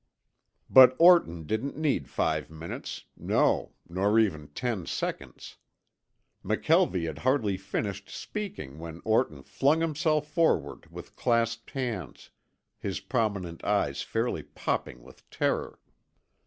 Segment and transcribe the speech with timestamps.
[0.67, 5.57] But Orton didn't need five minutes, no, nor even ten seconds.
[6.43, 12.31] McKelvie had hardly finished speaking when Orton flung himself forward with clasped hands,
[12.79, 15.79] his prominent eyes fairly popping with terror.